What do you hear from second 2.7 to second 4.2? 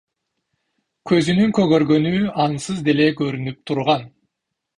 деле көрүнүп турган.